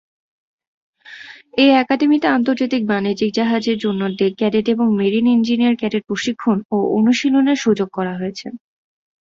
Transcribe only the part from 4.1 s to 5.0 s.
day cadet এবং